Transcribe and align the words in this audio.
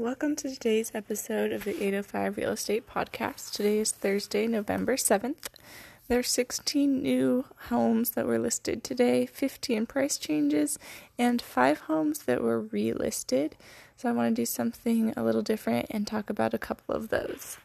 Welcome 0.00 0.34
to 0.36 0.48
today's 0.48 0.92
episode 0.94 1.52
of 1.52 1.64
the 1.64 1.72
805 1.72 2.38
Real 2.38 2.52
Estate 2.52 2.88
Podcast. 2.88 3.52
Today 3.52 3.80
is 3.80 3.92
Thursday, 3.92 4.46
November 4.46 4.96
7th. 4.96 5.48
There 6.08 6.18
are 6.18 6.22
16 6.22 7.02
new 7.02 7.44
homes 7.68 8.12
that 8.12 8.24
were 8.24 8.38
listed 8.38 8.82
today, 8.82 9.26
15 9.26 9.84
price 9.84 10.16
changes, 10.16 10.78
and 11.18 11.42
5 11.42 11.80
homes 11.80 12.20
that 12.20 12.42
were 12.42 12.62
relisted. 12.62 13.52
So 13.98 14.08
I 14.08 14.12
want 14.12 14.34
to 14.34 14.40
do 14.40 14.46
something 14.46 15.12
a 15.18 15.22
little 15.22 15.42
different 15.42 15.88
and 15.90 16.06
talk 16.06 16.30
about 16.30 16.54
a 16.54 16.58
couple 16.58 16.94
of 16.94 17.10
those. 17.10 17.58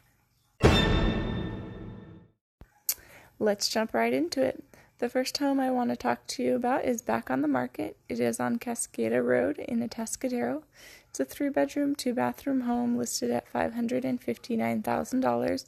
Let's 3.38 3.70
jump 3.70 3.94
right 3.94 4.12
into 4.12 4.42
it. 4.42 4.62
The 4.98 5.10
first 5.10 5.36
home 5.36 5.60
I 5.60 5.70
want 5.70 5.90
to 5.90 5.96
talk 5.96 6.26
to 6.28 6.42
you 6.42 6.56
about 6.56 6.86
is 6.86 7.02
back 7.02 7.30
on 7.30 7.42
the 7.42 7.48
market. 7.48 7.98
It 8.08 8.18
is 8.18 8.40
on 8.40 8.58
Cascada 8.58 9.22
Road 9.22 9.58
in 9.58 9.86
Atascadero. 9.86 10.62
It's 11.10 11.20
a 11.20 11.26
three 11.26 11.50
bedroom, 11.50 11.94
two 11.94 12.14
bathroom 12.14 12.62
home 12.62 12.96
listed 12.96 13.30
at 13.30 13.52
$559,000, 13.52 15.66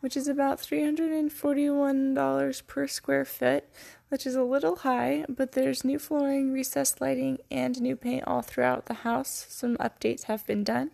which 0.00 0.16
is 0.16 0.28
about 0.28 0.60
$341 0.60 2.66
per 2.66 2.86
square 2.86 3.26
foot, 3.26 3.64
which 4.08 4.26
is 4.26 4.34
a 4.34 4.42
little 4.42 4.76
high, 4.76 5.26
but 5.28 5.52
there's 5.52 5.84
new 5.84 5.98
flooring, 5.98 6.50
recessed 6.50 7.02
lighting, 7.02 7.36
and 7.50 7.82
new 7.82 7.96
paint 7.96 8.24
all 8.26 8.40
throughout 8.40 8.86
the 8.86 8.94
house. 8.94 9.44
Some 9.50 9.76
updates 9.76 10.22
have 10.22 10.46
been 10.46 10.64
done. 10.64 10.92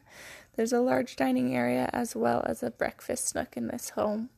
There's 0.56 0.72
a 0.72 0.80
large 0.80 1.14
dining 1.14 1.54
area 1.54 1.88
as 1.92 2.16
well 2.16 2.42
as 2.48 2.64
a 2.64 2.72
breakfast 2.72 3.36
nook 3.36 3.56
in 3.56 3.68
this 3.68 3.90
home. 3.90 4.30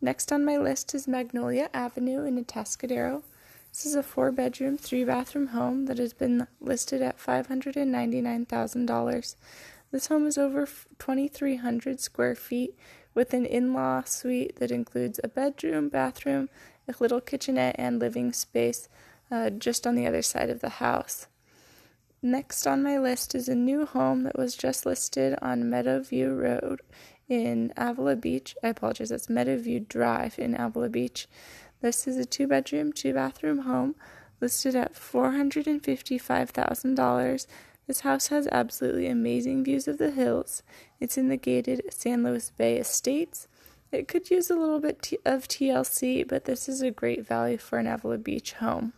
Next 0.00 0.30
on 0.30 0.44
my 0.44 0.56
list 0.56 0.94
is 0.94 1.08
Magnolia 1.08 1.68
Avenue 1.74 2.22
in 2.22 2.44
Atascadero. 2.44 3.24
This 3.72 3.84
is 3.84 3.96
a 3.96 4.02
four 4.04 4.30
bedroom, 4.30 4.78
three 4.78 5.02
bathroom 5.02 5.48
home 5.48 5.86
that 5.86 5.98
has 5.98 6.12
been 6.12 6.46
listed 6.60 7.02
at 7.02 7.18
$599,000. 7.18 9.34
This 9.90 10.06
home 10.06 10.28
is 10.28 10.38
over 10.38 10.66
2,300 10.66 11.98
square 11.98 12.36
feet 12.36 12.78
with 13.12 13.34
an 13.34 13.44
in 13.44 13.72
law 13.72 14.04
suite 14.04 14.60
that 14.60 14.70
includes 14.70 15.18
a 15.24 15.28
bedroom, 15.28 15.88
bathroom, 15.88 16.48
a 16.86 16.94
little 17.00 17.20
kitchenette, 17.20 17.74
and 17.76 17.98
living 17.98 18.32
space 18.32 18.88
uh, 19.32 19.50
just 19.50 19.84
on 19.84 19.96
the 19.96 20.06
other 20.06 20.22
side 20.22 20.48
of 20.48 20.60
the 20.60 20.68
house. 20.68 21.26
Next 22.22 22.68
on 22.68 22.84
my 22.84 22.98
list 22.98 23.34
is 23.34 23.48
a 23.48 23.56
new 23.56 23.84
home 23.84 24.22
that 24.24 24.38
was 24.38 24.54
just 24.54 24.86
listed 24.86 25.36
on 25.42 25.64
Meadowview 25.64 26.40
Road 26.40 26.82
in 27.28 27.72
Avila 27.76 28.16
Beach. 28.16 28.56
I 28.62 28.68
apologize, 28.68 29.10
that's 29.10 29.26
Meadowview 29.26 29.86
Drive 29.88 30.38
in 30.38 30.58
Avila 30.58 30.88
Beach. 30.88 31.28
This 31.80 32.08
is 32.08 32.16
a 32.16 32.24
two 32.24 32.46
bedroom, 32.46 32.92
two 32.92 33.12
bathroom 33.14 33.58
home 33.60 33.94
listed 34.40 34.74
at 34.74 34.94
$455,000. 34.94 37.46
This 37.86 38.00
house 38.00 38.26
has 38.28 38.48
absolutely 38.52 39.08
amazing 39.08 39.64
views 39.64 39.88
of 39.88 39.96
the 39.98 40.10
hills. 40.10 40.62
It's 41.00 41.18
in 41.18 41.28
the 41.28 41.36
gated 41.36 41.82
San 41.90 42.22
Luis 42.22 42.50
Bay 42.50 42.76
Estates. 42.76 43.48
It 43.90 44.06
could 44.06 44.30
use 44.30 44.50
a 44.50 44.56
little 44.56 44.80
bit 44.80 45.14
of 45.24 45.48
TLC, 45.48 46.28
but 46.28 46.44
this 46.44 46.68
is 46.68 46.82
a 46.82 46.90
great 46.90 47.26
value 47.26 47.56
for 47.56 47.78
an 47.78 47.86
Avila 47.86 48.18
Beach 48.18 48.52
home. 48.54 48.92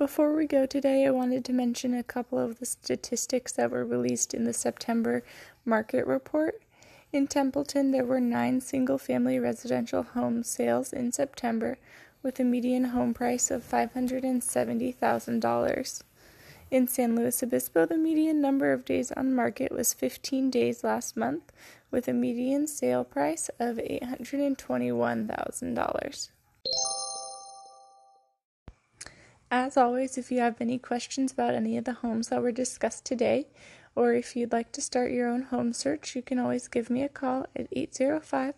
Before 0.00 0.32
we 0.32 0.46
go 0.46 0.64
today, 0.64 1.04
I 1.04 1.10
wanted 1.10 1.44
to 1.44 1.52
mention 1.52 1.92
a 1.92 2.02
couple 2.02 2.38
of 2.38 2.58
the 2.58 2.64
statistics 2.64 3.52
that 3.52 3.70
were 3.70 3.84
released 3.84 4.32
in 4.32 4.44
the 4.44 4.54
September 4.54 5.22
market 5.66 6.06
report. 6.06 6.62
In 7.12 7.26
Templeton, 7.26 7.90
there 7.90 8.06
were 8.06 8.18
nine 8.18 8.62
single 8.62 8.96
family 8.96 9.38
residential 9.38 10.02
home 10.02 10.42
sales 10.42 10.94
in 10.94 11.12
September 11.12 11.76
with 12.22 12.40
a 12.40 12.44
median 12.44 12.84
home 12.84 13.12
price 13.12 13.50
of 13.50 13.62
$570,000. 13.62 16.02
In 16.70 16.88
San 16.88 17.14
Luis 17.14 17.42
Obispo, 17.42 17.84
the 17.84 17.98
median 17.98 18.40
number 18.40 18.72
of 18.72 18.86
days 18.86 19.12
on 19.12 19.34
market 19.34 19.70
was 19.70 19.92
15 19.92 20.48
days 20.48 20.82
last 20.82 21.14
month 21.14 21.52
with 21.90 22.08
a 22.08 22.14
median 22.14 22.66
sale 22.66 23.04
price 23.04 23.50
of 23.58 23.76
$821,000. 23.76 26.30
As 29.50 29.76
always, 29.76 30.16
if 30.16 30.30
you 30.30 30.38
have 30.38 30.60
any 30.60 30.78
questions 30.78 31.32
about 31.32 31.54
any 31.54 31.76
of 31.76 31.84
the 31.84 31.94
homes 31.94 32.28
that 32.28 32.40
were 32.40 32.52
discussed 32.52 33.04
today, 33.04 33.48
or 33.96 34.12
if 34.12 34.36
you'd 34.36 34.52
like 34.52 34.70
to 34.72 34.80
start 34.80 35.10
your 35.10 35.28
own 35.28 35.42
home 35.42 35.72
search, 35.72 36.14
you 36.14 36.22
can 36.22 36.38
always 36.38 36.68
give 36.68 36.88
me 36.88 37.02
a 37.02 37.08
call 37.08 37.46
at 37.56 37.66
805 37.72 38.54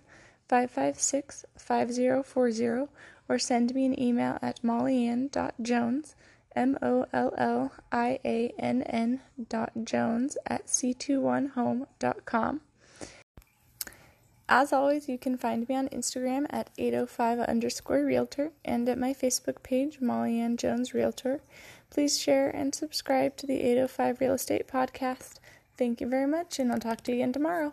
556 0.49 1.47
5040 1.57 2.89
or 3.27 3.39
send 3.39 3.75
me 3.75 3.87
an 3.87 3.99
email 3.99 4.39
at 4.43 4.61
mollyann.jones, 4.63 6.15
M 6.55 6.77
O 6.83 7.07
L 7.15 7.33
L 7.39 7.73
I 7.91 8.19
A 8.25 8.53
N 8.59 8.83
N 8.83 9.21
dot 9.49 9.73
Jones 9.85 10.37
at 10.47 10.67
c21home.com. 10.67 12.61
As 14.55 14.71
always, 14.71 15.09
you 15.09 15.17
can 15.17 15.39
find 15.39 15.67
me 15.67 15.75
on 15.77 15.89
Instagram 15.89 16.45
at 16.51 16.69
805 16.77 17.39
underscore 17.39 18.05
realtor 18.05 18.53
and 18.67 18.87
at 18.87 18.99
my 18.99 19.15
Facebook 19.15 19.63
page, 19.63 19.99
Molly 19.99 20.39
Ann 20.39 20.59
Jones 20.59 20.93
Realtor. 20.93 21.41
Please 21.89 22.21
share 22.21 22.51
and 22.51 22.75
subscribe 22.75 23.35
to 23.39 23.47
the 23.47 23.63
805 23.63 24.21
Real 24.21 24.35
Estate 24.35 24.69
Podcast. 24.69 25.37
Thank 25.79 26.03
you 26.03 26.07
very 26.07 26.27
much, 26.27 26.59
and 26.59 26.71
I'll 26.71 26.79
talk 26.79 27.01
to 27.05 27.13
you 27.13 27.17
again 27.21 27.33
tomorrow. 27.33 27.73